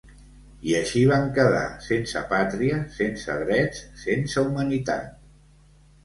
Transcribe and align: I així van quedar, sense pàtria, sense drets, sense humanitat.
I 0.67 0.71
així 0.77 1.01
van 1.09 1.25
quedar, 1.33 1.65
sense 1.87 2.23
pàtria, 2.31 2.79
sense 2.95 3.35
drets, 3.41 3.83
sense 4.05 4.45
humanitat. 4.47 5.13